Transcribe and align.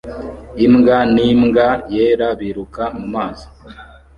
Imbwa 0.65 0.97
n'imbwa 1.13 1.67
yera 1.93 2.27
biruka 2.39 2.83
mumazi 2.97 3.45